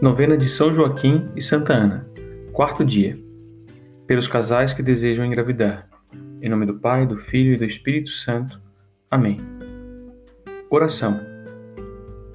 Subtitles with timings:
[0.00, 2.08] Novena de São Joaquim e Santa Ana.
[2.52, 3.18] Quarto dia.
[4.06, 5.88] Pelos casais que desejam engravidar.
[6.40, 8.60] Em nome do Pai, do Filho e do Espírito Santo.
[9.10, 9.38] Amém.
[10.70, 11.18] Oração.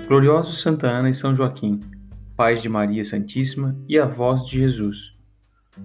[0.06, 1.80] Glorioso Santa Ana e São Joaquim,
[2.36, 5.14] pais de Maria Santíssima e avós de Jesus.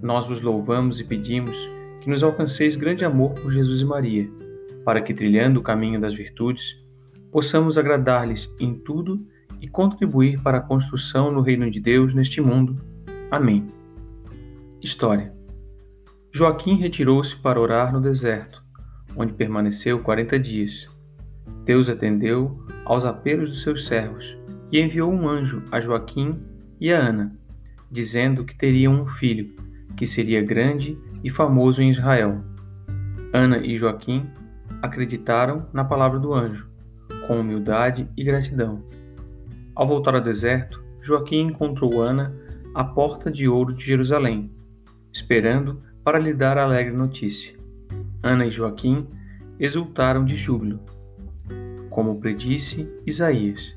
[0.02, 1.56] Nós vos louvamos e pedimos
[2.00, 4.29] que nos alcanceis grande amor por Jesus e Maria,
[4.84, 6.76] para que, trilhando o caminho das virtudes,
[7.31, 12.79] possamos agradar-lhes em tudo e contribuir para a construção no reino de Deus neste mundo.
[13.30, 13.67] Amém.
[14.81, 15.32] História:
[16.31, 18.62] Joaquim retirou-se para orar no deserto,
[19.17, 20.86] onde permaneceu quarenta dias.
[21.64, 24.36] Deus atendeu aos apelos dos seus servos
[24.71, 26.39] e enviou um anjo a Joaquim
[26.81, 27.32] e a Ana,
[27.90, 29.50] dizendo que teriam um filho,
[29.96, 32.41] que seria grande e famoso em Israel.
[33.33, 34.27] Ana e Joaquim
[34.81, 36.69] acreditaram na palavra do anjo,
[37.27, 38.83] com humildade e gratidão.
[39.79, 42.34] Ao voltar ao deserto, Joaquim encontrou Ana
[42.75, 44.51] à porta de ouro de Jerusalém,
[45.12, 47.55] esperando para lhe dar a alegre notícia.
[48.20, 49.07] Ana e Joaquim
[49.57, 50.81] exultaram de júbilo,
[51.91, 53.73] como predisse Isaías,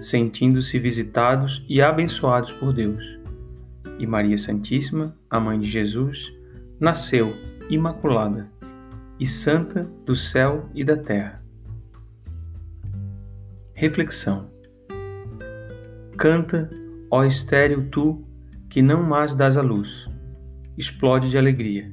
[0.00, 3.04] sentindo-se visitados e abençoados por Deus.
[4.00, 6.32] E Maria Santíssima, a mãe de Jesus,
[6.80, 7.32] nasceu
[7.70, 8.48] imaculada
[9.20, 11.40] e santa do céu e da terra.
[13.72, 14.52] Reflexão
[16.24, 16.70] Canta,
[17.10, 18.24] ó estéril tu,
[18.70, 20.08] que não mais dás a luz.
[20.74, 21.92] Explode de alegria,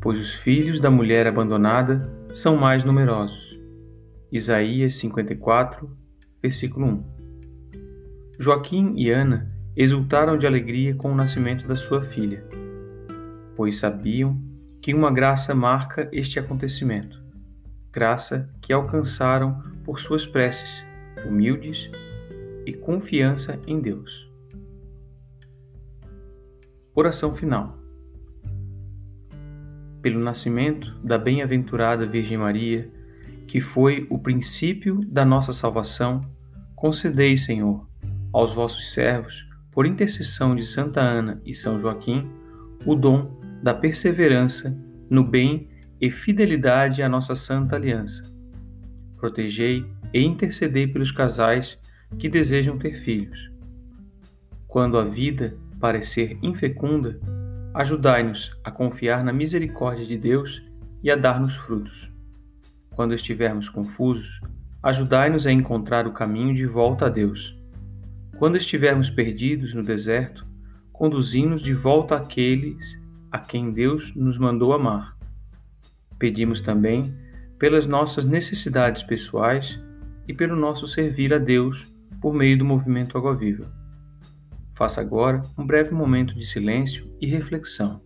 [0.00, 3.58] pois os filhos da mulher abandonada são mais numerosos.
[4.30, 5.90] Isaías 54,
[6.40, 7.04] versículo 1.
[8.38, 12.44] Joaquim e Ana exultaram de alegria com o nascimento da sua filha,
[13.56, 14.38] pois sabiam
[14.80, 17.20] que uma graça marca este acontecimento,
[17.90, 20.84] graça que alcançaram por suas preces,
[21.26, 21.90] humildes
[22.66, 24.30] e confiança em Deus.
[26.94, 27.78] Oração final.
[30.00, 32.90] Pelo nascimento da bem-aventurada Virgem Maria,
[33.46, 36.20] que foi o princípio da nossa salvação,
[36.74, 37.86] concedei, Senhor,
[38.32, 42.30] aos vossos servos, por intercessão de Santa Ana e São Joaquim,
[42.84, 44.76] o dom da perseverança
[45.08, 45.68] no bem
[46.00, 48.30] e fidelidade à nossa santa aliança.
[49.16, 51.78] Protegei e intercedei pelos casais
[52.18, 53.50] que desejam ter filhos.
[54.66, 57.18] Quando a vida parecer infecunda,
[57.74, 60.62] ajudai-nos a confiar na misericórdia de Deus
[61.02, 62.10] e a dar-nos frutos.
[62.94, 64.40] Quando estivermos confusos,
[64.82, 67.58] ajudai-nos a encontrar o caminho de volta a Deus.
[68.38, 70.46] Quando estivermos perdidos no deserto,
[70.92, 72.98] conduzi-nos de volta àqueles
[73.30, 75.16] a quem Deus nos mandou amar.
[76.18, 77.12] Pedimos também
[77.58, 79.80] pelas nossas necessidades pessoais
[80.28, 81.91] e pelo nosso servir a Deus
[82.22, 83.68] por meio do movimento Água Viva.
[84.74, 88.00] Faça agora um breve momento de silêncio e reflexão.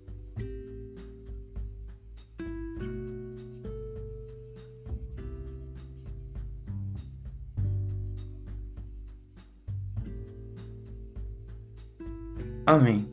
[12.64, 13.06] Amém.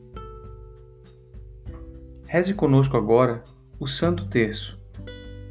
[2.26, 3.44] Reze conosco agora
[3.78, 4.76] o Santo Terço.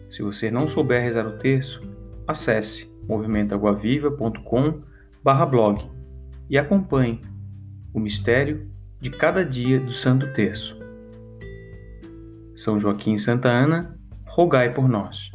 [0.10, 1.82] Se você não souber rezar o terço,
[2.28, 4.93] acesse movimentoaguaviva.com
[5.24, 5.90] barra blog
[6.50, 7.22] e acompanhe
[7.94, 8.70] o mistério
[9.00, 10.78] de cada dia do Santo Terço.
[12.56, 15.32] São Joaquim e Santa Ana, rogai por nós.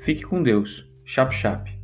[0.00, 0.84] Fique com Deus.
[1.04, 1.75] Chap chap.